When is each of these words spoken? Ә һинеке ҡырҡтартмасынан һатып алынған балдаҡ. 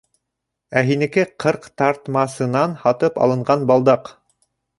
Ә 0.79 0.81
һинеке 0.87 1.25
ҡырҡтартмасынан 1.45 2.75
һатып 2.87 3.21
алынған 3.27 3.69
балдаҡ. 3.75 4.13